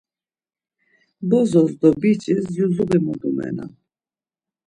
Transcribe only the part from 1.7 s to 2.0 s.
do